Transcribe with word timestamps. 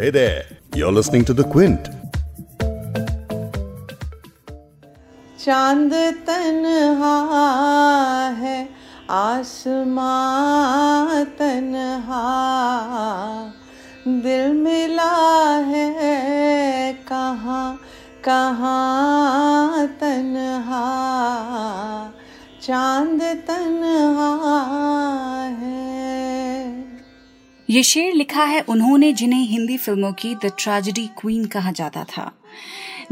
Hey 0.00 0.08
there, 0.08 0.46
you're 0.74 0.90
listening 0.90 1.26
to 1.26 1.34
The 1.34 1.44
Quint. 1.44 1.88
चाँद 5.44 5.92
तन्हा 6.28 7.16
है 8.38 8.56
आसमां 9.18 10.08
तन्हा 11.40 12.22
दिल 14.24 14.52
मिला 14.62 15.12
है 15.68 16.92
कहाँ 17.10 17.68
कहाँ 18.24 19.86
तन्हा 20.00 20.84
चाँद 22.62 23.20
तन्हा 23.50 24.32
है 25.20 25.39
ये 27.70 27.82
शेर 27.82 28.14
लिखा 28.14 28.44
है 28.44 28.60
उन्होंने 28.60 29.12
जिन्हें 29.12 29.40
हिंदी 29.40 29.76
फ़िल्मों 29.76 30.12
की 30.12 30.34
द 30.34 30.50
ट्रेजिडी 30.58 31.06
क्वीन 31.06 31.44
कहा 31.44 31.70
जाता 31.72 32.04
था। 32.04 32.32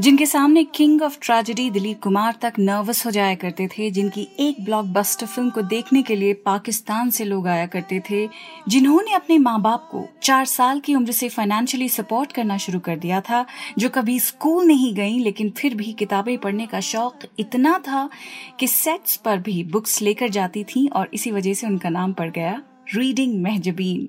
जिनके 0.01 0.27
सामने 0.27 0.65
king 0.65 1.03
of 1.03 1.19
tragedy 1.23 1.71
Dilip 1.71 2.03
Kumar 2.03 2.39
तक 2.43 2.53
नर्वस 2.59 3.07
हो 3.07 3.11
जाया 3.11 3.35
करते 3.35 3.69
थे, 3.69 3.91
जिनकी 3.91 4.29
एक 4.41 4.65
ब्लॉकबस्टर 4.65 5.27
फ़िल्म 5.27 5.51
को 5.51 5.63
देखने 5.63 6.03
के 6.03 6.17
लिए 6.17 6.35
पाकिस्तान 6.35 7.11
से 7.11 7.25
लोग 7.25 7.47
आया 7.49 7.67
करते 7.67 8.03
थे, 8.11 8.29
जिन्होंने 8.69 9.13
अपने 9.13 9.39
माँ 9.39 9.61
बाप 9.61 9.89
को 9.93 10.05
चार 10.23 10.45
साल 10.45 10.81
की 10.81 10.95
उम्र 10.95 11.13
से 11.13 11.29
फाइनेंशियली 11.29 11.89
सपोर्ट 11.89 12.33
करना 12.33 12.57
शुरू 12.57 12.81
कर 12.81 12.97
दिया 12.97 13.21
था, 13.21 13.47
जो 13.79 13.89
कभी 13.89 14.21
स्कूल 14.21 14.67
नहीं 14.67 14.95
गई, 14.95 15.19
लेकिन 15.19 15.51
फिर 15.51 15.75
भी 15.75 15.93
किताबें 15.93 16.39
पढ़ने 16.39 16.67
का 16.67 16.81
शौक 16.81 17.19
इतना 17.39 17.79
था 17.79 18.09
कि 18.61 18.67
सेट्स 18.67 19.17
पर 19.17 19.39
भी 19.39 19.65
बुक्स 19.65 20.03
लेकर 20.03 20.29
जाती 20.29 20.65
थी 20.65 20.89
और 20.89 21.11
इसी 21.15 21.31
वजह 21.31 21.55
से 21.55 21.67
उनका 21.67 21.89
नाम 21.89 22.13
पड़ 22.13 22.31
गया 22.31 22.63
रीडिंग 22.95 23.43
महजबीन 23.43 24.09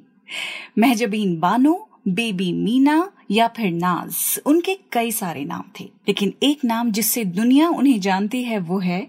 महजबीन 0.80 1.40
बानो, 1.40 1.90
बेबी 2.08 2.52
मीना 2.54 3.12
या 3.32 3.48
फिर 3.48 3.72
नाज, 3.72 4.40
उनके 4.46 4.78
कई 4.92 5.12
सारे 5.12 5.46
नाम 5.46 5.64
थे, 5.80 5.84
लेकिन 5.84 6.34
एक 6.44 6.66
नाम 6.66 6.92
जिससे 6.92 7.26
दुनिया 7.26 7.70
उन्हें 7.70 8.00
जानती 8.00 8.44
है, 8.44 8.60
वो 8.60 8.80
है 8.80 9.08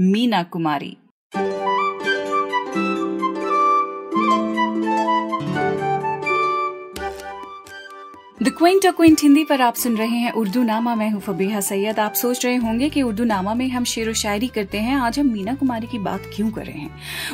Meena 0.00 0.42
Kumari. 0.42 0.96
The 8.42 8.48
Quint 8.48 8.86
Quint 8.86 9.20
Hindi 9.22 9.44
पर 9.44 9.60
आप 9.60 9.74
सुन 9.74 9.96
रहे 9.96 10.16
हैं 10.18 10.30
उर्दू 10.32 10.62
नामा 10.62 10.94
मैं 10.94 11.10
हूँ 11.10 11.20
फबीहा 11.20 11.60
सैयद। 11.60 11.98
आप 11.98 12.14
सोच 12.14 12.44
रहे 12.44 12.56
होंगे 12.56 12.88
कि 12.88 13.02
उर्दू 13.02 13.24
नामा 13.24 13.54
में 13.54 13.68
हम 13.68 13.84
शेर 13.84 14.10
व 14.10 14.12
शायरी 14.12 14.46
करते 14.48 14.78
हैं। 14.78 14.96
आज 14.96 15.18
हम 15.18 15.26
मीना 15.26 15.54
कुमारी 15.54 15.86
की 15.86 15.98
बात 15.98 16.22
क्यों 16.34 16.50
कर 16.50 16.66
रहे 16.66 16.78
हैं? 16.78 16.90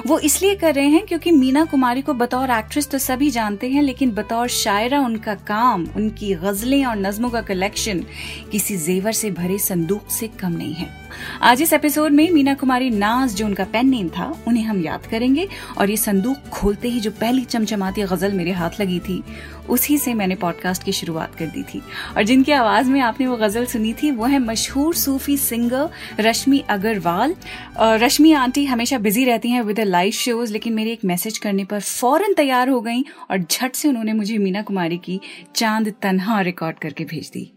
वो 0.07 0.19
इसलिए 0.19 0.55
कर 0.55 0.75
रहे 0.75 0.89
हैं 0.89 1.07
क्योंकि 1.07 1.31
मीना 1.31 1.65
कुमारी 1.65 2.03
को 2.03 2.15
बतौर 2.15 2.51
एक्ट्रेस 2.51 2.89
तो 2.89 2.99
सभी 2.99 3.31
जानते 3.31 3.71
हैं, 3.71 3.83
लेकिन 3.83 4.11
बतौर 4.11 4.49
शायरा 4.49 5.01
उनका 5.01 5.35
काम, 5.35 5.89
उनकी 5.97 6.35
गजलें 6.35 6.85
और 6.85 6.97
नज्मों 6.97 7.31
का 7.31 7.41
कलेक्शन 7.43 8.05
किसी 8.53 8.77
जेवर 8.77 9.13
से 9.13 9.31
भरे 9.31 9.59
संदूक 9.59 10.11
से 10.11 10.29
कम 10.29 10.53
नहीं 10.53 10.75
है। 10.75 10.98
आज 11.43 11.63
इस 11.63 11.73
एपिसोड 11.73 12.13
में 12.13 12.31
मीना 12.31 12.55
कुमारी 12.55 12.91
नाज 12.91 13.35
जो 13.35 13.47
उनका 13.47 13.65
पेन 13.65 13.89
नेम 13.89 14.09
था, 14.09 14.33
उन्हें 14.49 14.65
हम 14.65 14.83
याद 14.83 15.07
करेंगे 15.07 15.49
और 15.79 15.91
ये 15.91 15.97
संदूक 15.97 16.49
खोलते 16.53 16.89
ही 16.89 17.01
जो 17.01 17.11
पहली 17.11 17.45
चमचमाती 17.45 18.03
गज़ल 18.03 18.33
मेरे 18.33 18.53
हाथ 18.53 18.81
लगी 18.81 18.99
थी, 18.99 19.23
उसी 19.69 19.99
से 19.99 20.15
मैंने 20.15 20.35
पॉडकास्ट 20.35 20.83
की 20.83 20.93
शुरुआत 20.93 21.35
कर 21.35 21.47
दी 21.47 21.63
थी। 21.63 21.83
और 22.17 22.23
जिनकी 22.23 22.53
आवाज़ 22.53 22.91
में 22.91 23.01
आपने 23.01 23.27
वो 23.27 23.37
गज़ल 23.37 23.67
सुनी 23.67 23.93
थी, 23.93 24.11
वो 24.11 24.25
है 24.25 24.39
मशहूर 24.39 24.95
सूफी 24.95 25.37
सिंगर 25.37 25.89
रश्मि 26.21 26.63
अग्रवाल। 26.71 27.35
रश्मि 27.81 28.33
आंटी 28.33 28.65
हमेशा 28.65 28.99
बिज़ी 28.99 29.25
रहती 29.25 29.51
हैं 29.51 29.63
विद 29.63 29.81
लाइव 29.81 30.13
शोज़ 30.13 30.53
लेकिन 30.53 30.75
मेरे 30.75 30.93
एक 30.93 31.05
मैसेज 31.05 31.39
करने 31.39 31.65
पर 31.65 31.81
फ़ौरन 31.81 32.35
तैयार 32.35 32.69
हो 32.69 32.81
गई 32.81 33.05
और 33.31 33.39
झट 33.39 33.75
से 33.75 33.89
उन्होंने 33.89 34.13
मुझे 34.13 34.39
मीना 34.39 34.63
कुमारी 34.63 34.99
की 34.99 35.21
चाँद 35.55 35.95
तनहा 36.03 36.41
रिकॉर्ड 36.41 36.79
करके 36.79 37.05
भेज 37.05 37.31
दी। 37.35 37.51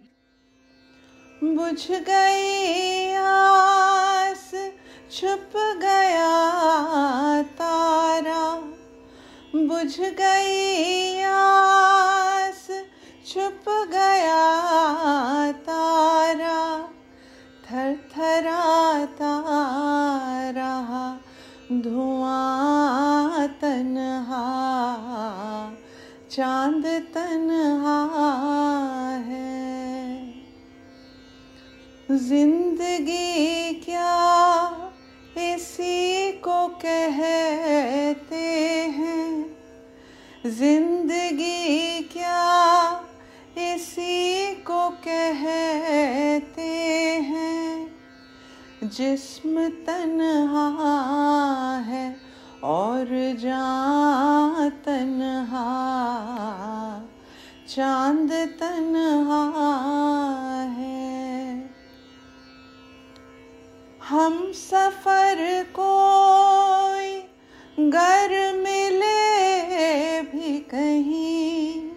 बुझ 1.43 1.87
गई 1.91 3.13
आस, 3.13 4.51
छुप 5.11 5.51
गया 5.55 6.41
तारा। 7.41 8.61
बुझ 9.55 9.99
गई 9.99 11.21
आस, 11.23 12.67
छुप 13.27 13.65
गया 13.67 14.43
तारा। 15.51 16.89
थर 17.71 17.95
थराता 18.17 19.43
रहा, 20.49 21.19
धुआँ 21.71 23.47
तनहा। 23.47 24.47
चाँद 26.31 26.85
तनहा 27.13 28.50
ज़िंदगी 32.27 33.73
क्या 33.73 34.11
इसी 35.37 36.31
को 36.31 36.67
कहते 36.67 38.45
हैं? 38.97 39.55
ज़िंदगी 40.45 42.01
क्या 42.01 42.43
इसी 43.57 44.55
को 44.55 44.89
कहते 44.89 46.69
हैं? 47.29 47.87
जिस्म 48.83 49.67
तन्हा 49.69 50.67
है 51.87 52.15
और 52.63 53.07
जान 53.39 54.69
तन्हा, 54.69 55.67
चाँद 57.69 58.31
तन्हा 58.31 59.41
हम 64.11 64.51
सफ़र 64.51 65.65
कोई 65.79 67.19
घर 67.89 68.55
मिले 68.55 70.21
भी 70.21 70.59
कहीं। 70.59 71.91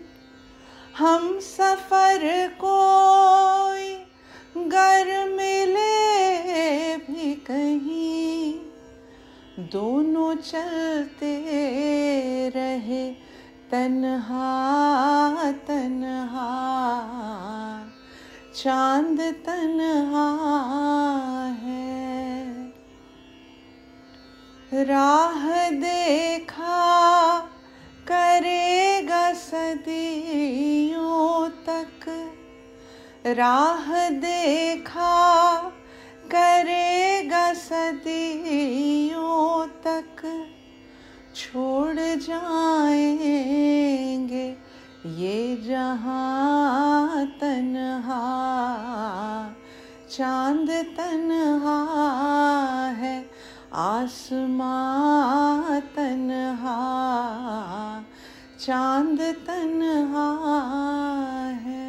हम 0.99 1.41
सफ़र 1.41 2.55
कोई 2.65 3.99
घर 4.69 5.29
मिले 5.29 6.97
भी 6.97 7.35
कहीं। 7.35 8.55
दोनों 9.69 10.35
चलते 10.35 11.39
रहे 12.49 13.15
तन्हा 13.71 15.53
तन्हा, 15.53 16.51
चाँद 18.55 19.21
तन्हा 19.21 21.34
राह 24.77 25.71
देखा 25.71 27.39
करेगा 28.09 29.33
सदियों 29.33 31.49
तक। 31.49 32.27
राह 33.27 34.11
देखा 34.11 35.59
करेगा 36.31 37.55
सदियों 37.55 39.67
तक। 39.67 40.47
छोड़ 41.35 41.99
जाएँगे 41.99 44.57
ये 45.07 45.57
जहाँ 45.57 47.27
तन्हा, 47.27 49.55
चाँद 50.11 50.71
तन्हा 50.71 52.91
है। 52.91 53.34
आसमां 53.75 55.81
तन्हा 55.97 56.77
चाँद 58.61 59.21
तन्हा 59.47 60.29
है। 61.65 61.83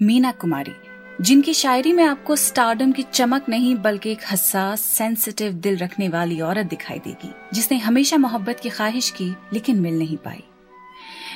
मीना 0.00 0.32
कुमारी 0.32 0.72
जिनकी 1.20 1.54
शायरी 1.54 1.92
में 1.92 2.04
आपको 2.04 2.36
स्टारडम 2.36 2.92
की 2.92 3.02
चमक 3.02 3.48
नहीं, 3.48 3.74
बल्कि 3.76 4.10
एक 4.10 4.18
हसास 4.30 4.80
सेंसिटिव 4.80 5.52
दिल 5.52 5.76
रखने 5.76 6.08
वाली 6.08 6.40
औरत 6.40 6.66
दिखाई 6.66 6.98
देगी, 6.98 7.30
जिसने 7.54 7.78
हमेशा 7.78 8.16
मोहब्बत 8.16 8.60
की 8.60 8.68
ख्वाहिश 8.68 9.10
की, 9.10 9.34
लेकिन 9.52 9.80
मिल 9.80 9.98
नहीं 9.98 10.16
पाई। 10.16 10.42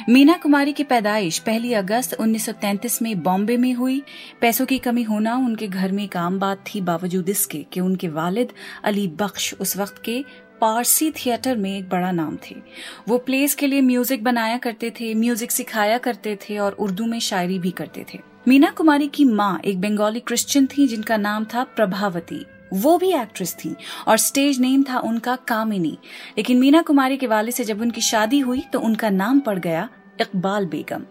मीना 0.08 0.32
कुमारी 0.32 0.72
की 0.72 0.84
पैदाइश 0.84 1.38
पहली 1.38 1.72
अगस्त 1.72 2.14
1933 2.14 3.02
में 3.02 3.22
बॉम्बे 3.22 3.56
में 3.56 3.72
हुई। 3.75 4.02
पैसों 4.40 4.66
की 4.66 4.78
कमी 4.78 5.02
होना 5.02 5.36
उनके 5.36 5.69
घर 5.69 5.92
में 5.92 6.04
एक 6.04 6.16
आम 6.16 6.38
बात 6.38 6.64
थी, 6.66 6.81
बावजूद 6.81 7.28
इसके 7.28 7.66
कि 7.72 7.81
उनके 7.81 8.08
वालिद 8.08 8.52
अली 8.84 9.08
बख्श 9.08 9.54
उस 9.54 9.76
वक्त 9.76 10.02
के 10.04 10.25
पारसी 10.60 11.10
थिएटर 11.10 11.56
में 11.56 11.78
एक 11.78 11.88
बड़ा 11.88 12.12
नाम 12.12 12.38
थे। 12.50 12.56
वो 13.08 13.19
प्लेस 13.19 13.54
के 13.54 13.66
लिए 13.66 13.81
म्यूज़िक 13.81 14.25
बनाया 14.25 14.58
करते 14.58 14.90
थे 14.90 15.14
म्यूज़िक 15.14 15.50
सिखाया 15.50 15.98
करते 15.98 16.36
थे 16.36 16.58
और 16.58 16.72
उर्दू 16.72 17.06
में 17.06 17.20
शायरी 17.20 17.58
भी 17.58 17.70
करते 17.70 18.06
थे। 18.14 18.33
मीना 18.49 18.70
कुमारी 18.70 19.06
की 19.08 19.25
माँ 19.25 19.61
एक 19.64 19.81
बंगाली 19.81 20.20
क्रिश्चियन 20.20 20.67
थी 20.67 20.87
जिनका 20.88 21.17
नाम 21.17 21.44
था 21.44 21.62
प्रभावती। 21.64 22.44
वो 22.73 22.96
भी 22.99 23.12
एक्ट्रेस 23.12 23.55
थी 23.55 23.75
और 24.08 24.17
स्टेज 24.17 24.61
नेम 24.61 24.82
था 24.82 24.99
उनका 24.99 25.37
कामिनी। 25.49 25.96
लेकिन 26.38 26.58
मीना 26.58 26.82
कुमारी 26.82 27.17
के 27.17 27.26
वाले 27.26 27.52
से 27.52 27.64
जब 27.64 27.81
उनकी 27.81 28.00
शादी 28.00 28.38
हुई 28.38 28.61
तो 28.73 28.81
उनका 28.81 29.11
नाम 29.11 29.41
पड़ 29.41 29.58
गया 29.58 29.88
इकबाल 30.20 30.66
बेगम। 30.66 31.05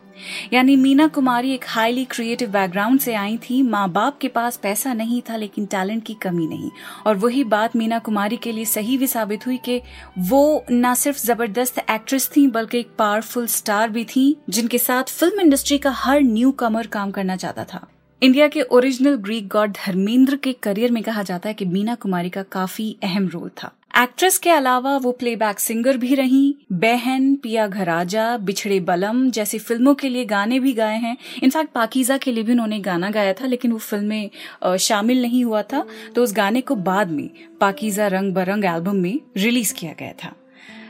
यानी 0.54 0.76
मीना 0.76 1.08
कुमारी 1.08 1.52
एक 1.54 1.66
हाईली 1.68 2.04
क्रिएटिव 2.06 2.50
बैकग्राउंड 2.52 3.00
से 3.00 3.14
आई 3.14 3.38
थी। 3.38 3.62
माँ 3.62 3.90
बाप 3.92 4.18
के 4.18 4.28
पास 4.28 4.58
पैसा 4.58 4.94
नहीं 4.94 5.22
था, 5.22 5.36
लेकिन 5.36 5.66
टैलेंट 5.66 6.04
की 6.04 6.14
कमी 6.14 6.48
नहीं। 6.48 6.70
और 7.08 7.16
वही 7.16 7.44
बात 7.44 7.76
मीना 7.76 8.00
कुमारी 8.00 8.38
के 8.38 8.52
लिए 8.52 8.66
सही 8.66 8.98
भी 8.98 9.08
साबित 9.08 9.48
हुई 9.48 9.58
कि 9.58 9.82
वो 10.20 10.66
न 10.72 10.94
सिर्फ़ 10.94 11.26
ज़बरदस्त 11.26 11.80
एक्ट्रेस 11.80 12.30
थी, 12.38 12.48
बल्कि 12.48 12.80
एक 12.80 12.92
पावरफुल 13.00 13.48
स्टार 13.48 13.90
भी 13.90 14.06
थी, 14.06 14.36
जिनके 14.50 14.78
साथ 14.78 15.04
फ़िल्म 15.04 15.40
इंडस्ट्री 15.40 15.78
का 15.78 15.92
हर 15.92 16.22
न्यू 16.22 16.52
कमर 16.52 16.88
काम 16.88 17.12
करना 17.12 17.36
चाहता 17.36 17.64
था। 17.64 17.88
इंडिया 18.24 18.48
के 18.48 18.62
ओरिजिनल 18.62 19.16
ग्रीक 19.16 19.48
गॉड 19.48 19.72
धर्मेंद्र 19.72 20.36
के 20.36 20.52
करियर 20.54 20.92
में 20.92 21.02
कहा 21.04 21.24
जाता 21.24 21.50
है 21.50 21.54
कि 21.54 21.66
मीना 21.66 21.96
कुमारी 21.96 22.30
का 22.30 22.44
काफ़ी 22.44 22.96
अहम 23.04 23.28
रोल 23.28 23.50
था। 23.50 23.72
एक्ट्रेस 23.98 24.38
के 24.38 24.50
अलावा 24.50 24.98
वो 24.98 25.12
प्लेबैक 25.12 25.60
सिंगर 25.60 25.98
भी 25.98 26.16
रही, 26.16 26.56
बहन, 26.72 27.36
पिया 27.36 27.68
घराजा, 27.68 28.38
बिछड़े 28.38 28.80
बलम 28.80 29.30
जैसी 29.31 29.60
फ़िल्मों 29.60 29.94
के 29.94 30.10
लिए 30.10 30.25
गाने 30.25 30.60
भी 30.60 30.74
गाए 30.74 30.98
हैं। 30.98 31.18
इनफैक्ट 31.44 31.72
पाकिजा 31.72 32.18
के 32.18 32.31
लिए 32.31 32.44
भी 32.44 32.52
उन्होंने 32.52 32.80
गाना 32.80 33.10
गाया 33.10 33.34
था, 33.34 33.46
लेकिन 33.46 33.72
वो 33.72 33.78
फ़िल्म 33.78 34.06
में 34.06 34.78
शामिल 34.80 35.22
नहीं 35.22 35.44
हुआ 35.46 35.62
था। 35.64 35.86
तो 36.16 36.24
उस 36.24 36.34
गाने 36.34 36.62
को 36.62 36.75
बाद 36.75 37.12
में 37.12 37.30
पाकिजा 37.62 38.08
रंग 38.08 38.34
बरंग 38.34 38.66
एल्बम 38.66 38.96
में 38.96 39.20
रिलीज़ 39.38 39.74
किया 39.74 39.94
गया 40.00 40.14
था। 40.24 40.34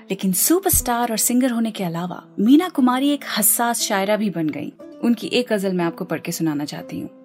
लेकिन 0.10 0.34
सुपरस्टार 0.34 1.12
और 1.12 1.18
सिंगर 1.18 1.52
होने 1.52 1.72
के 1.72 1.84
अलावा 1.84 2.24
मीना 2.40 2.70
कुमारी 2.70 3.10
एक 3.10 3.26
हसास 3.38 3.82
शायरा 3.82 4.18
भी 4.18 4.30
बन 4.30 4.50
गई। 4.50 4.74
उनकी 5.04 5.28
एक 5.28 5.48
गज़ल 5.54 5.74
मैं 5.74 5.86
आपको 5.86 6.06
पढ़ 6.06 6.20
के 6.20 6.32
सुनाना 6.32 6.66
चाहती 6.66 7.00
हूँ। 7.00 7.23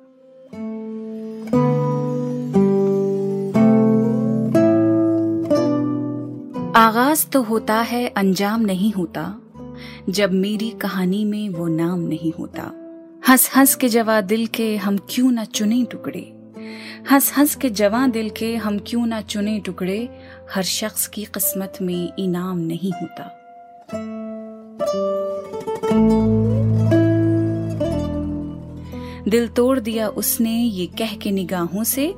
आगाज़ 6.78 7.26
तो 7.26 7.42
होता 7.42 7.74
है, 7.74 8.08
अंजाम 8.08 8.60
नहीं 8.60 8.92
होता। 8.92 9.40
जब 10.08 10.32
मेरी 10.32 10.70
कहानी 10.70 11.24
में 11.24 11.48
वो 11.48 11.68
नाम 11.68 12.00
नहीं 12.00 12.32
होता। 12.38 12.62
हंस 13.28 13.50
हंस 13.56 13.74
के 13.74 13.88
जवा 13.88 14.20
दिल 14.20 14.46
के 14.46 14.76
हम 14.76 14.98
क्यों 15.10 15.32
ना 15.32 15.44
चुने 15.44 15.84
टुकड़े? 15.84 16.52
हंस 17.10 17.32
हंस 17.36 17.54
के 17.54 17.70
जवा 17.70 18.06
दिल 18.06 18.30
के 18.30 18.56
हम 18.56 18.78
क्यों 18.86 19.06
ना 19.06 19.20
चुने 19.20 19.60
टुकड़े? 19.60 20.08
हर 20.54 20.62
शख्स 20.62 21.06
की 21.06 21.24
किस्मत 21.24 21.72
में 21.82 22.12
इनाम 22.18 22.58
नहीं 22.58 22.92
होता। 22.92 23.24
दिल 29.30 29.48
तोड़ 29.48 29.80
दिया 29.80 30.08
उसने 30.08 30.62
ये 30.62 30.86
कह 30.86 31.16
के 31.16 31.30
निगाहों 31.30 31.84
से, 31.84 32.14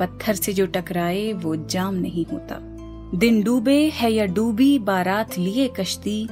पत्थर 0.00 0.34
से 0.34 0.52
जो 0.52 0.66
टकराए 0.66 1.32
वो 1.32 1.56
जाम 1.56 1.94
नहीं 1.94 2.26
होता। 2.32 2.70
दिन 3.14 3.42
डूबे 3.42 3.92
है 3.94 4.12
या 4.12 4.26
डूबी, 4.26 4.78
बारात 4.78 5.38
लिए 5.38 5.68
कश्ती, 5.68 6.28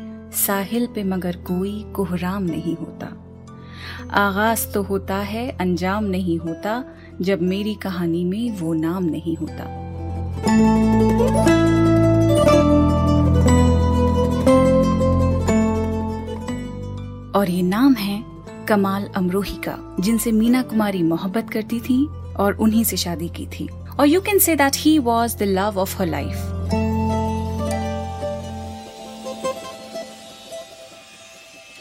साहिल 0.46 0.86
पे 0.86 1.04
मगर 1.04 1.36
कोई 1.36 1.84
कोहराम 1.94 2.42
नहीं 2.42 2.76
होता। 2.76 3.06
आगाज़ 4.10 4.68
तो 4.68 4.82
होता 4.82 5.16
है, 5.16 5.50
अंजाम 5.50 6.04
नहीं 6.04 6.38
होता, 6.38 6.84
जब 7.20 7.42
मेरी 7.42 7.74
कहानी 7.74 8.24
में 8.24 8.50
वो 8.50 8.74
नाम 8.74 9.04
नहीं 9.04 9.36
होता। 9.36 9.64
और 17.38 17.50
ये 17.50 17.62
नाम 17.62 17.94
है 17.94 18.24
कमाल 18.68 19.04
अमरोही 19.16 19.56
का, 19.56 19.96
जिनसे 20.00 20.32
मीना 20.32 20.62
कुमारी 20.62 21.02
मोहब्बत 21.02 21.50
करती 21.50 21.80
थी 21.80 22.06
और 22.36 22.52
उन्हीं 22.52 22.84
से 22.84 22.96
शादी 22.96 23.28
की 23.28 23.46
थी। 23.46 23.68
और 24.00 24.06
you 24.06 24.20
can 24.20 24.38
say 24.38 24.56
that 24.56 24.72
he 24.76 24.98
was 24.98 25.36
the 25.36 25.42
love 25.42 25.78
of 25.78 25.98
her 25.98 26.06
life 26.06 26.58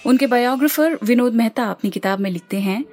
उनके 0.05 0.27
बायोग्राफर 0.27 0.97
विनोद 1.03 1.33
मेहता 1.33 1.63
अपनी 1.63 1.89
किताब 1.89 2.19
में 2.19 2.29
लिखते 2.31 2.59
हैं 2.59 2.85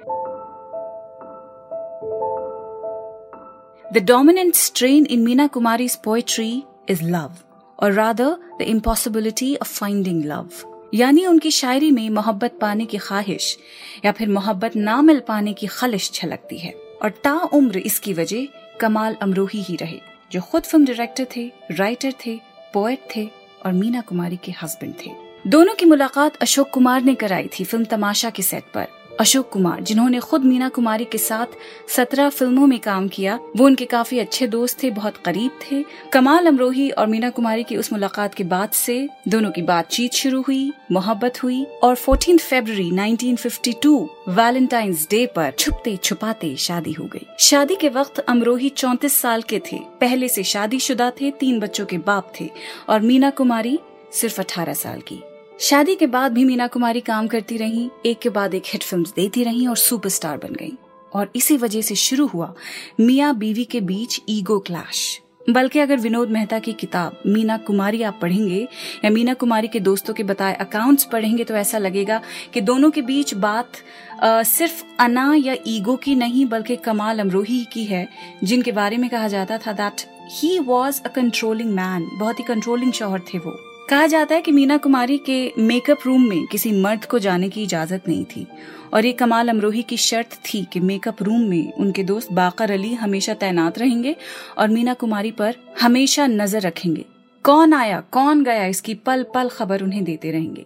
the 3.93 3.97
dominant 3.97 4.55
strain 4.55 5.05
in 5.05 5.19
Meena 5.19 5.47
Kumari 5.47 5.87
poetry 6.03 6.63
is 6.89 7.03
love 7.03 7.31
और 7.79 7.91
rather 7.91 8.35
the 8.59 8.61
impossibility 8.61 9.55
of 9.55 9.69
finding 9.69 10.25
love 10.25 10.49
यानी 10.93 11.25
उनकी 11.25 11.51
शायरी 11.51 11.91
में 11.91 12.09
मोहब्बत 12.09 12.57
पाने 12.61 12.85
की 12.85 12.97
ख्वाहिश, 12.97 13.57
या 14.05 14.11
फिर 14.11 14.29
मोहब्बत 14.29 14.75
ना 14.75 15.01
मिल 15.01 15.19
पाने 15.19 15.53
की 15.53 15.67
खलिश 15.67 16.11
छलकती 16.11 16.57
है, 16.57 16.73
और 17.03 17.09
ता 17.09 17.33
उम्र 17.53 17.77
इसकी 17.77 18.13
वजह 18.13 18.47
कमाल 18.81 19.15
अमरोही 19.21 19.61
ही 19.61 19.75
रहे, 19.75 19.99
जो 20.31 20.41
खुद 20.41 20.63
फ़िल्म 20.63 20.85
डायरेक्टर 20.85 21.27
थे 21.35 21.51
राइटर 21.71 22.13
थे 22.25 22.39
पोएट 22.73 23.07
थे, 23.15 23.29
और 23.65 23.73
मीना 23.73 24.01
कुमारी 24.01 24.37
के 24.37 24.51
हस्बैंड 24.51 24.93
थे। 25.05 25.28
दोनों 25.49 25.75
की 25.75 25.85
मुलाकात 25.85 26.35
अशोक 26.35 26.69
कुमार 26.69 27.01
ने 27.01 27.15
कराई 27.15 27.47
थी 27.47 27.63
फ़िल्म 27.63 27.85
तमाशा 27.85 28.29
के 28.29 28.43
सेट 28.43 28.63
पर। 28.73 28.87
अशोक 29.19 29.49
कुमार, 29.49 29.81
जिन्होंने 29.81 30.19
खुद 30.19 30.43
मीना 30.43 30.69
कुमारी 30.69 31.05
के 31.05 31.17
साथ 31.17 31.45
सत्रह 31.89 32.29
फ़िल्मों 32.29 32.67
में 32.67 32.79
काम 32.79 33.07
किया, 33.07 33.39
वो 33.57 33.65
उनके 33.65 33.85
काफ़ी 33.85 34.19
अच्छे 34.19 34.47
दोस्त 34.47 34.83
थे, 34.83 34.89
बहुत 34.89 35.17
करीब 35.17 35.51
थे। 35.51 35.85
कमाल 36.13 36.45
अमरोही 36.45 36.89
और 36.89 37.07
मीना 37.07 37.29
कुमारी 37.29 37.63
की 37.63 37.77
उस 37.77 37.93
मुलाकात 37.93 38.33
के 38.33 38.43
बाद 38.43 38.69
से 38.69 39.09
दोनों 39.27 39.51
की 39.51 39.61
बातचीत 39.61 40.13
शुरू 40.13 40.41
हुई, 40.41 40.73
मोहब्बत 40.91 41.43
हुई 41.43 41.65
और 41.83 41.95
14 41.95 42.37
फरवरी 42.37 42.91
1952 42.91 44.09
वैलेंटाइंस 44.27 45.07
डे 45.09 45.25
पर 45.25 45.51
छुपते 45.51 45.97
छुपाते 45.97 46.55
शादी 46.55 46.91
हो 46.91 47.05
गई। 47.05 47.25
शादी 47.39 47.75
के 47.75 47.89
वक्त 47.89 48.19
अमरोही 48.19 48.69
चौतीस 48.69 49.13
साल 49.13 49.41
के 49.41 49.59
थे। 49.59 49.79
पहले 50.01 50.27
से 50.27 50.43
शादीशुदा 50.43 51.11
थे, 51.21 51.31
तीन 51.31 51.59
बच्चों 51.59 51.85
के 51.85 51.97
बाप 51.97 52.33
थे 52.39 52.49
और 52.89 52.99
मीना 52.99 53.29
कुमारी 53.29 53.79
सिर्फ़ 54.13 54.41
अठारह 54.41 54.73
साल 54.73 55.01
की। 55.01 55.21
शादी 55.61 55.95
के 55.95 56.07
बाद 56.07 56.31
भी 56.31 56.43
मीना 56.45 56.67
कुमारी 56.67 56.99
काम 56.99 57.27
करती 57.27 57.57
रही 57.57 57.89
एक 58.05 58.19
के 58.19 58.29
बाद 58.29 58.53
एक 58.53 58.63
हिट 58.65 58.83
फिल्म्स 58.83 59.13
देती 59.13 59.43
रही 59.43 59.67
और 59.67 59.77
सुपरस्टार 59.77 60.37
बन 60.37 60.53
गई। 60.53 60.71
और 61.13 61.31
इसी 61.35 61.57
वजह 61.57 61.81
से 61.81 61.95
शुरू 61.95 62.27
हुआ 62.27 62.53
मियाँ 62.99 63.35
बीवी 63.37 63.65
के 63.65 63.81
बीच 63.81 64.21
ईगो 64.29 64.59
क्लैश। 64.59 65.21
बल्कि 65.49 65.79
अगर 65.79 65.97
विनोद 65.97 66.29
मेहता 66.29 66.59
की 66.59 66.73
किताब 66.73 67.21
मीना 67.25 67.57
कुमारी 67.57 68.03
आप 68.03 68.19
पढ़ेंगे 68.21 68.67
या 69.05 69.09
मीना 69.09 69.33
कुमारी 69.33 69.67
के 69.67 69.79
दोस्तों 69.79 70.13
के 70.13 70.23
बताए 70.23 70.53
अकाउंट्स 70.53 71.03
पढ़ेंगे 71.03 71.43
तो 71.43 71.55
ऐसा 71.55 71.77
लगेगा 71.77 72.21
कि 72.53 72.61
दोनों 72.61 72.91
के 72.91 73.01
बीच 73.01 73.33
बात 73.33 73.71
आ, 74.23 74.43
सिर्फ़ 74.43 74.83
अना 74.99 75.33
या 75.35 75.55
ईगो 75.67 75.95
की 75.95 76.15
नहीं 76.15 76.45
बल्कि 76.45 76.75
कमाल 76.75 77.19
अमरोही 77.19 77.65
की 77.65 77.83
है 77.85 78.07
जिनके 78.43 78.71
बारे 78.71 78.97
में 78.97 79.09
कहा 79.09 79.27
जाता 79.27 79.57
था 79.57 79.71
that 79.71 80.05
he 80.31 80.59
was 80.59 81.01
a 81.01 81.07
controlling 81.07 81.71
man 81.71 82.09
बहुत 82.13 82.39
ही 82.39 82.43
कंट्रोलिंग 82.43 82.93
शोहर 82.93 83.19
थे 83.19 83.37
वो। 83.37 83.68
कहा 83.89 84.07
जाता 84.07 84.35
है 84.35 84.41
कि 84.41 84.51
मीना 84.51 84.75
कुमारी 84.77 85.17
के 85.17 85.51
मेकअप 85.59 85.99
रूम 86.05 86.27
में 86.29 86.45
किसी 86.47 86.71
मर्द 86.71 87.05
को 87.05 87.19
जाने 87.19 87.47
की 87.49 87.61
इजाज़त 87.63 88.07
नहीं 88.07 88.25
थी। 88.25 88.45
और 88.93 89.05
ये 89.05 89.11
कमाल 89.11 89.49
अमरोही 89.49 89.81
की 89.83 89.97
शर्त 89.97 90.33
थी 90.45 90.63
कि 90.73 90.79
मेकअप 90.79 91.23
रूम 91.23 91.41
में 91.41 91.73
उनके 91.73 92.03
दोस्त 92.03 92.31
बाकर 92.31 92.71
अली 92.71 92.93
हमेशा 92.93 93.33
तैनात 93.33 93.79
रहेंगे 93.79 94.15
और 94.57 94.67
मीना 94.67 94.93
कुमारी 94.93 95.31
पर 95.31 95.55
हमेशा 95.81 96.27
नज़र 96.27 96.61
रखेंगे। 96.61 97.05
कौन 97.45 97.73
आया, 97.73 97.99
कौन 98.11 98.43
गया, 98.43 98.65
इसकी 98.65 98.93
पल 98.93 99.25
पल 99.33 99.49
खबर 99.49 99.83
उन्हें 99.83 100.03
देते 100.03 100.31
रहेंगे। 100.31 100.65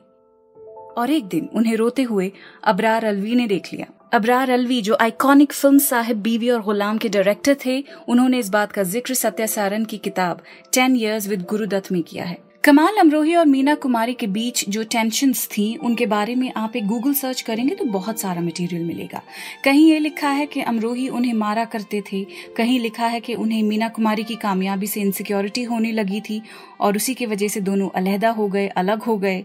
और 0.97 1.11
एक 1.11 1.25
दिन 1.25 1.49
उन्हें 1.53 1.75
रोते 1.75 2.03
हुए 2.03 2.31
अबरार 2.63 3.05
अलवी 3.05 3.35
ने 3.35 3.47
देख 3.47 3.73
लिया। 3.73 3.87
अबरार 4.13 4.49
अलवी, 4.49 4.81
जो 4.81 4.97
आइकॉनिक 5.01 5.53
फ़िल्म 5.53 5.77
साहिब 5.79 6.21
बीवी 6.21 6.49
और 6.49 6.61
गुलाम 6.61 6.97
के 6.97 7.09
डायरेक्टर 7.09 7.55
थे, 7.65 7.83
उन्होंने 8.07 8.39
इस 8.39 8.49
बात 8.49 8.71
का 8.71 8.83
ज़िक्र 8.83 9.13
सत्या 9.13 9.45
सारन 9.49 9.85
की 9.85 9.97
किताब 9.97 10.41
टेन 10.73 10.95
ईयर्स 10.95 11.27
विद 11.27 11.45
गुरुदत्त 11.49 11.91
में 11.91 12.03
किया 12.03 12.25
है। 12.25 12.52
कमाल 12.65 12.97
अमरोही 12.97 13.35
और 13.35 13.45
मीना 13.45 13.75
कुमारी 13.75 14.13
के 14.13 14.27
बीच 14.27 14.69
जो 14.69 14.83
टेंशन 14.83 15.33
थी, 15.33 15.75
उनके 15.75 16.05
बारे 16.05 16.35
में 16.35 16.53
आप 16.57 16.75
एक 16.75 16.85
गूगल 16.87 17.13
सर्च 17.13 17.41
करेंगे 17.41 17.75
तो 17.75 17.85
बहुत 17.85 18.19
सारा 18.19 18.41
मटेरियल 18.41 18.83
मिलेगा। 18.83 19.21
कहीं 19.63 19.89
ये 19.91 19.99
लिखा 19.99 20.29
है 20.29 20.45
कि 20.45 20.61
अमरोही 20.61 21.09
उन्हें 21.09 21.33
मारा 21.33 21.65
करते 21.65 22.01
थे, 22.01 22.23
कहीं 22.57 22.79
लिखा 22.79 23.07
है 23.07 23.19
कि 23.19 23.33
उन्हें 23.33 23.63
मीना 23.63 23.89
कुमारी 23.89 24.23
की 24.23 24.35
कामयाबी 24.35 24.87
से 24.87 25.01
इनसिक्योरिटी 25.01 25.63
होने 25.63 25.91
लगी 25.91 26.21
थी, 26.21 26.41
और 26.81 26.95
उसी 26.95 27.13
की 27.13 27.25
वजह 27.25 27.47
से 27.47 27.61
दोनों 27.61 27.89
अलहदा 27.89 28.29
हो 28.29 28.47
गए, 28.47 28.67
अलग 28.67 29.03
हो 29.03 29.17
गए। 29.17 29.43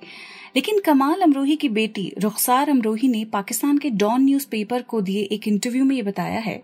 लेकिन 0.57 0.79
कमाल 0.81 1.21
अमरोही 1.21 1.57
की 1.57 1.69
बेटी 1.69 2.13
रुखसार 2.19 2.71
अमरोही 2.71 3.09
ने 3.09 3.25
पाकिस्तान 3.25 3.79
के 3.79 3.91
डॉन 3.91 4.23
न्यूज़पेपर 4.23 4.83
को 4.83 5.01
दिए 5.01 5.23
एक 5.23 5.49
इंटरव्यू 5.49 5.85
में 5.85 5.97
ये 5.97 6.03
बताया 6.03 6.41
है 6.41 6.63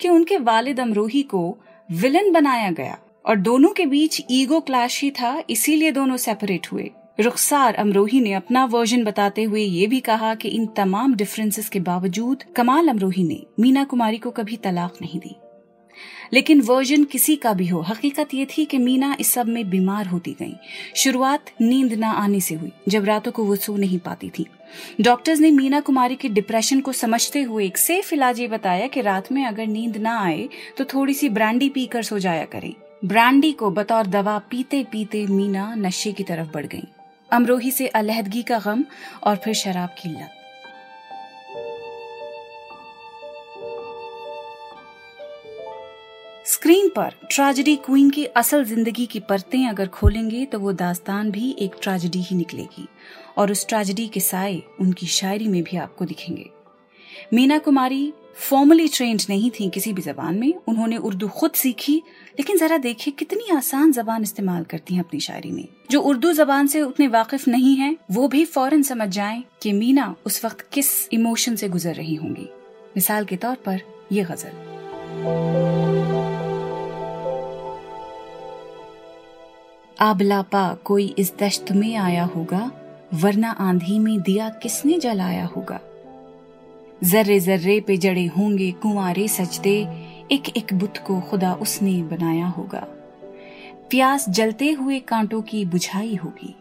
कि 0.00 0.08
उनके 0.08 0.36
वालिद 0.36 0.80
अमरोही 0.80 1.22
को 1.22 1.58
विलन 1.92 2.32
बनाया 2.32 2.70
गया। 2.70 2.98
और 3.26 3.36
दोनों 3.36 3.68
के 3.68 3.86
बीच 3.86 4.22
ईगो 4.30 4.60
क्लैश 4.60 5.02
ही 5.02 5.10
था, 5.10 5.42
इसीलिए 5.50 5.92
दोनों 5.92 6.16
सेपरेट 6.16 6.66
हुए। 6.72 6.90
रुखसार 7.20 7.74
अमरोही 7.74 8.20
ने 8.20 8.32
अपना 8.32 8.64
वर्जन 8.64 9.04
बताते 9.04 9.42
हुए 9.42 9.62
ये 9.62 9.86
भी 9.86 10.00
कहा 10.00 10.34
कि 10.34 10.48
इन 10.48 10.66
तमाम 10.66 11.14
डिफरेंसेस 11.14 11.68
के 11.68 11.80
बावजूद 11.80 12.42
कमाल 12.56 12.88
अमरोही 12.88 13.24
ने 13.24 13.42
मीना 13.60 13.84
कुमारी 13.84 14.18
को 14.18 14.30
कभी 14.30 14.56
तलाक 14.56 14.94
नहीं 15.02 15.20
दी। 15.20 15.34
लेकिन 16.32 16.60
वर्जन 16.60 17.04
किसी 17.04 17.36
का 17.36 17.52
भी 17.52 17.66
हो, 17.66 17.80
हकीकत 17.80 18.34
ये 18.34 18.46
थी 18.46 18.64
कि 18.64 18.78
मीना 18.78 19.16
इस 19.20 19.32
सब 19.32 19.46
में 19.46 19.70
बीमार 19.70 20.06
होती 20.06 20.32
गई। 20.32 20.54
शुरुआत 20.96 21.50
नींद 21.60 21.92
ना 21.92 22.10
आने 22.10 22.40
से 22.40 22.54
हुई, 22.54 22.72
जब 22.88 23.04
रातों 23.04 23.32
को 23.32 23.44
वो 23.44 23.56
सो 23.56 23.76
नहीं 23.76 23.98
पाती 23.98 24.30
थी। 24.30 24.46
डॉक्टर्स 25.00 25.40
ने 25.40 25.50
मीना 25.50 25.80
कुमारी 25.80 26.16
के 26.16 26.28
डिप्रेशन 26.28 26.80
को 26.80 26.92
समझते 26.92 27.42
हुए 27.42 27.66
एक 27.66 27.78
सेफ़ 27.78 28.14
इलाज 28.14 28.40
ये 28.40 28.48
बताया 28.48 28.86
कि 28.86 29.00
रात 29.00 29.32
में 29.32 29.44
अगर 29.44 29.66
नींद 29.66 29.96
ना 29.96 30.20
आए 30.20 30.48
तो 30.78 30.84
थोड़ी 30.84 31.14
सी 31.14 31.28
ब्रांडी 31.28 31.68
पीकर 31.68 32.02
सो 32.02 32.18
जाया 32.18 32.44
करें। 32.44 32.74
ब्रांडी 33.04 33.50
को 33.52 33.70
बतौर 33.70 34.06
दवा 34.06 34.38
पीते 34.50 34.82
पीते 34.92 35.26
मीना 35.26 35.74
नशे 35.74 36.12
की 36.12 36.22
तरफ़ 36.22 36.52
बढ़ 36.52 36.66
गई। 36.66 36.86
अमरोही 37.30 37.70
से 37.70 37.86
अलहदगी 37.88 38.42
का 38.42 38.58
गम 38.58 38.84
और 39.24 39.36
फिर 39.36 39.54
शराब 39.54 39.94
की 39.98 40.08
लत। 40.08 40.30
स्क्रीन 46.46 46.88
पर 46.88 47.14
ट्रेजेडी 47.30 47.76
क्वीन 47.76 48.10
की 48.10 48.24
असल 48.36 48.64
ज़िंदगी 48.64 49.06
की 49.06 49.20
परतें 49.20 49.66
अगर 49.68 49.88
खोलेंगे 49.90 50.44
तो 50.46 50.58
वो 50.58 50.72
दास्तान 50.74 51.30
भी 51.30 51.54
एक 51.60 51.76
ट्रेजेडी 51.82 52.22
ही 52.22 52.36
निकलेगी 52.36 52.88
और 53.38 53.52
उस 53.52 53.66
ट्रेजेडी 53.68 54.06
के 54.08 54.20
साए 54.20 54.60
उनकी 54.80 55.06
शायरी 55.06 55.48
में 55.48 55.62
भी 55.62 55.76
आपको 55.76 56.04
दिखेंगे। 56.04 56.50
मीना 57.32 57.58
कुमारी 57.58 58.12
फॉर्मली 58.36 58.88
ट्रेंड 58.88 59.22
नहीं 59.28 59.50
थी 59.50 59.70
किसी 59.70 59.92
भी 59.92 60.02
जबान 60.02 60.38
में, 60.38 60.54
उन्होंने 60.68 60.96
उर्दू 60.96 61.28
खुद 61.28 61.50
सीखी, 61.50 62.02
लेकिन 62.30 62.58
जरा 62.58 62.78
देखिए 62.78 63.14
कितनी 63.18 63.56
आसान 63.56 63.92
जबान 63.92 64.22
इस्तेमाल 64.22 64.64
करती 64.64 64.94
हैं 64.94 65.04
अपनी 65.04 65.20
शायरी 65.20 65.50
में। 65.50 65.68
जो 65.90 66.00
उर्दू 66.00 66.32
जबान 66.32 66.66
से 66.66 66.82
उतने 66.82 67.08
वाकिफ 67.08 67.48
नहीं 67.48 67.76
है, 67.76 67.96
वो 68.10 68.28
भी 68.28 68.44
फ़ौरन 68.44 68.82
समझ 68.82 69.08
जाएँ 69.08 69.44
कि 69.62 69.72
मीना 69.72 70.16
उस 70.26 70.44
वक्त 70.44 70.68
किस 70.72 71.08
इमोशन 71.12 71.56
से 71.56 71.68
गुजर 71.68 71.94
रही 71.94 72.14
होंगी। 72.14 72.48
मिसाल 72.96 73.24
के 73.24 73.36
तौर 73.36 73.54
पर 73.54 73.80
ये 74.12 74.24
गज़ल। 74.24 74.52
आबलापा 80.00 80.74
कोई 80.84 81.14
इस 81.18 81.32
दश्त 81.38 81.72
में 81.72 81.96
आया 81.96 82.24
होगा, 82.24 82.70
वरना 83.14 83.50
आंधी 83.50 83.98
में 83.98 84.20
दिया 84.20 84.48
किसने 84.48 84.98
जलाया 84.98 85.46
होगा? 85.46 85.80
जर्रे 87.04 87.40
जर्रे 87.40 87.80
पे 87.80 87.96
जड़े 87.96 88.26
होंगे 88.26 88.72
कुंवारे 88.72 89.28
सजदे, 89.28 89.88
एक 90.32 90.56
एक 90.56 90.74
बुत 90.74 90.96
को 90.96 91.20
खुदा 91.20 91.54
उसने 91.54 92.02
बनाया 92.02 92.46
होगा। 92.46 92.86
प्यास 93.90 94.28
जलते 94.28 94.70
हुए 94.72 94.98
कांटों 94.98 95.42
की 95.42 95.64
बुझाई 95.64 96.14
होगी। 96.14 96.54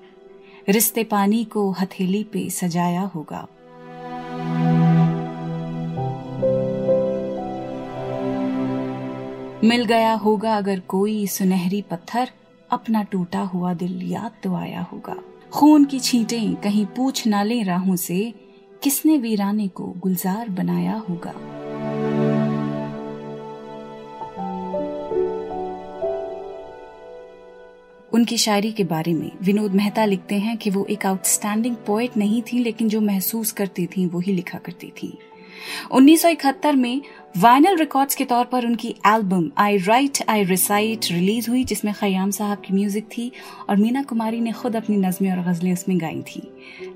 रिश्ते 0.69 1.03
पानी 1.03 1.43
को 1.43 1.71
हथेली 1.71 2.23
पे 2.23 2.50
सजाया 2.50 3.01
होगा। 3.01 3.47
मिल 9.63 9.85
गया 9.85 10.13
होगा 10.13 10.57
अगर 10.57 10.79
कोई 10.79 11.27
सुनहरी 11.27 11.81
पत्थर, 11.81 12.29
अपना 12.71 13.03
टूटा 13.03 13.39
हुआ 13.39 13.73
दिल 13.73 14.01
याद 14.03 14.31
तो 14.43 14.55
आया 14.55 14.81
होगा। 14.81 15.15
खून 15.51 15.85
की 15.85 16.00
छींटें 16.00 16.55
कहीं 16.55 16.85
पूछ 16.85 17.27
ना 17.27 17.43
ले 17.43 17.63
राहों 17.63 17.95
से 17.95 18.33
किसने 18.83 19.17
वीराने 19.17 19.67
को 19.67 19.83
गुलजार 19.85 20.49
बनाया 20.49 21.03
होगा? 21.09 21.31
उनकी 28.13 28.37
शायरी 28.37 28.71
के 28.71 28.83
बारे 28.83 29.13
में 29.13 29.31
विनोद 29.41 29.71
मेहता 29.71 30.05
लिखते 30.05 30.35
हैं 30.35 30.57
कि 30.57 30.69
वो 30.69 30.85
एक 30.85 31.05
आउटस्टैंडिंग 31.05 31.75
पोएट 31.75 32.17
नहीं 32.17 32.41
थी, 32.41 32.59
लेकिन 32.59 32.89
जो 32.89 33.01
महसूस 33.01 33.51
करती 33.51 33.85
थी 33.85 34.05
वो 34.05 34.19
ही 34.19 34.33
लिखा 34.33 34.57
करती 34.57 34.87
थी। 34.87 35.17
1971 35.91 36.75
में 36.75 37.01
वाइनल 37.37 37.77
रिकॉर्ड्स 37.77 38.15
के 38.15 38.25
तौर 38.25 38.45
पर 38.45 38.65
उनकी 38.65 38.89
album 39.07 39.49
I 39.57 39.77
write 39.77 40.17
I 40.29 40.43
recite 40.43 41.05
release 41.11 41.49
हुई, 41.49 41.63
जिसमें 41.63 41.93
खयाम 41.93 42.31
साहब 42.31 42.57
की 42.57 42.73
म्यूज़िक 42.73 43.05
थी 43.07 43.31
और 43.69 43.77
मीना 43.77 44.03
कुमारी 44.03 44.41
ने 44.41 44.51
खुद 44.51 44.75
अपनी 44.75 44.97
नज़में 44.97 45.31
और 45.31 45.41
गज़लें 45.43 45.71
उसमें 45.73 46.01
गाई 46.01 46.21
थी। 46.21 46.41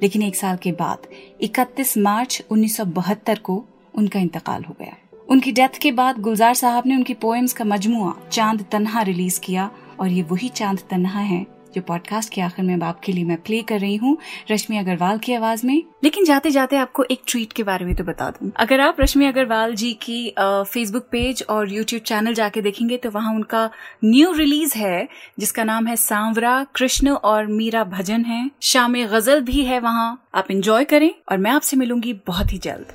लेकिन 0.02 0.22
एक 0.22 0.36
साल 0.36 0.58
के 0.58 0.72
बाद 0.72 1.08
31 1.44 1.98
मार्च 1.98 2.42
1972 2.52 3.40
को 3.40 3.64
उनका 3.96 4.20
इंतकाल 4.20 4.64
हो 4.64 4.76
गया। 4.80 4.96
उनकी 5.30 5.52
डेथ 5.52 5.80
के 5.82 5.92
बाद 5.92 6.20
गुलजार 6.20 6.54
साहब 6.54 6.88
ने 6.88 6.96
उनकी 6.96 7.14
पोएम्स 7.14 7.54
का 7.54 7.66
मजमुआ 7.66 8.14
चाँद 8.32 8.66
तन्हा 8.72 9.02
रिलीज़ 9.02 9.40
किया 9.40 9.70
और 10.00 10.08
ये 10.08 10.22
वही 10.24 10.50
चाँद 10.50 10.80
तन्हा 10.90 11.20
है 11.20 11.46
जो 11.76 11.82
पॉडकास्ट 11.82 12.34
के 12.34 12.42
आखिर 12.42 12.66
में 12.66 12.82
आपके 12.82 13.12
लिए 13.12 13.24
मैं 13.24 13.38
प्ले 13.38 13.62
कर 13.62 13.80
रही 13.80 13.96
हूँ, 13.96 14.18
रश्मि 14.52 14.78
अग्रवाल 14.78 15.18
की 15.18 15.34
आवाज़ 15.34 15.66
में। 15.68 15.84
लेकिन 16.04 16.26
जाते 16.26 16.52
जाते 16.52 16.76
आपको 16.76 17.04
एक 17.04 17.22
ट्वीट 17.28 17.54
के 17.54 17.64
बारे 17.64 17.86
में 17.86 17.96
तो 17.96 18.04
बता 18.04 18.30
दूँ। 18.30 18.52
अगर 18.58 18.82
आप 18.82 19.02
रश्मि 19.02 19.26
अग्रवाल 19.26 19.74
जी 19.76 19.94
की 19.94 20.34
फेसबुक 20.40 21.08
पेज 21.12 21.44
और 21.50 21.74
यूट्यूब 21.74 22.02
चैनल 22.02 22.34
जाके 22.34 22.62
देखेंगे 22.62 22.98
तो 22.98 23.12
वहाँ 23.12 23.34
उनका 23.36 23.70
न्यू 24.06 24.32
रिलीज़ 24.32 24.78
है, 24.78 25.08
जिसका 25.40 25.64
नाम 25.64 25.88
है 25.88 25.96
सांवरा, 25.96 26.66
कृष्ण 26.76 27.10
और 27.10 27.48
मीरा 27.48 27.84
भजन 27.84 28.26
है। 28.26 28.50
शाम 28.62 28.96
गज़ल 28.96 29.42
भी 29.42 29.64
है 29.64 29.80
वहाँ। 29.80 30.30
आप 30.36 30.52
इंजॉय 30.52 30.84
करें 30.86 31.12
और 31.32 31.38
मैं 31.38 31.52
आपसे 31.52 31.78
मिलूँगी 31.78 32.14
बहुत 32.28 32.54
ही 32.54 32.58
जल्द। 32.58 32.94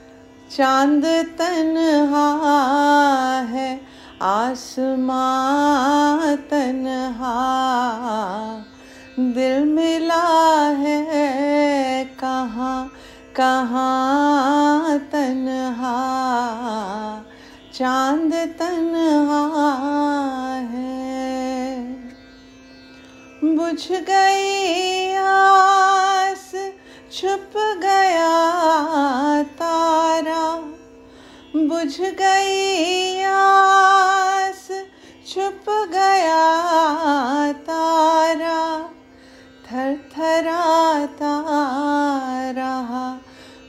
चाँद 0.50 1.05
तन्हा 1.38 2.26
है 3.50 3.81
आसमां 4.23 6.37
तन्हा, 6.50 7.37
दिल 9.19 9.64
मिला 9.64 10.25
है 10.81 12.05
कहाँ 12.21 12.91
कहाँ 13.37 14.99
तन्हा, 15.12 15.97
चाँद 17.75 18.33
तन्हा 18.61 19.71
है। 20.71 21.85
बुझ 23.57 23.83
गई 23.93 25.14
आस, 25.17 26.50
छुप 27.12 27.52
गया 27.83 28.33
तारा, 29.43 30.47
बुझ 31.57 32.00
गई 32.00 33.23
आस 33.23 33.72
छुप 35.33 35.65
गया 35.93 36.41
तारा 37.67 38.59
थर 39.67 39.95
थराता 40.12 41.33
रहा, 42.51 43.05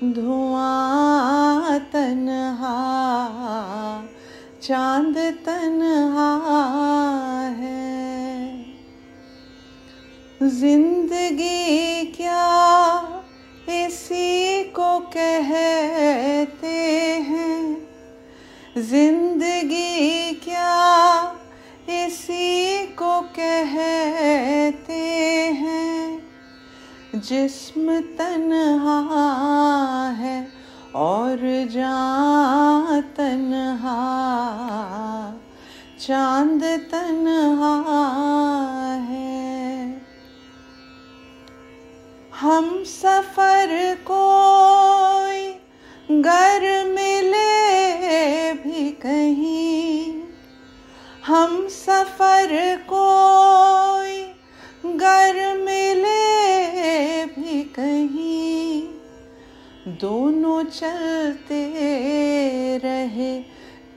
धुआँ 0.04 1.80
तन्हा, 1.94 2.74
चाँद 4.64 5.18
तन्हा 5.46 6.32
है। 7.60 7.84
ज़िंदगी 10.44 12.06
क्या 12.18 12.46
इसी 13.70 14.64
को 14.64 15.00
कहते 15.16 16.78
हैं? 17.30 17.88
ज़िंदगी 18.78 20.34
क्या 20.34 21.23
इसी 22.06 22.86
को 22.88 23.22
कहते 23.22 25.02
हैं, 25.54 26.24
जिस्म 27.16 28.00
तन्हा 28.18 29.00
है 30.12 30.48
और 30.96 31.38
जान 31.72 33.02
तन्हा, 33.18 34.00
चाँद 36.00 36.64
तन्हा 36.92 37.76
है। 38.94 40.02
हम 42.40 42.84
सफ़र 42.84 43.98
कोई 44.12 45.50
घर 46.22 46.62
मिले 46.88 47.52
भी 48.54 48.92
कहीं 48.92 49.53
हम 51.34 51.68
सफ़र 51.68 52.78
कोई 52.94 54.22
घर 54.96 55.58
मिले 55.58 56.46
भी 57.26 57.64
कहीं। 57.64 58.84
दोनों 59.88 60.64
चलते 60.64 61.74
रहे 62.78 63.40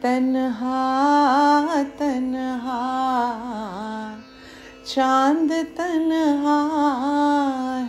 तन्हा 0.03 1.83
तन्हा। 1.83 2.83
चाँद 4.87 5.53
तन्हा 5.53 6.61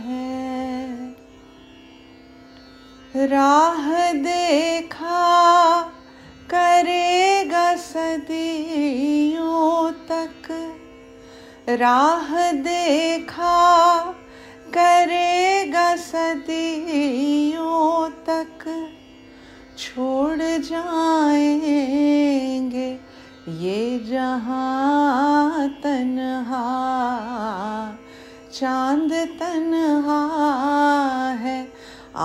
है। 0.05 0.87
राह 3.27 4.13
देखा 4.13 5.81
करेगा 6.49 7.36
सदियों 7.97 9.91
तक 10.09 10.47
राह 11.81 12.29
देखा 12.53 13.53
करेगा 14.73 15.85
सदियों 15.95 17.79
तक। 18.29 18.65
छोड़ 19.77 20.43
जाएँगे 20.69 20.89
ये 23.61 23.79
जहाँ 24.05 25.67
तन 25.83 26.13
चाँद 28.53 29.11
तन 29.39 29.73
है, 31.41 31.59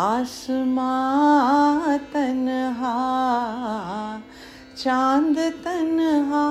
आसमां 0.02 1.98
तन 2.12 2.46
चाँद 4.82 5.38
तन्हा 5.64 6.42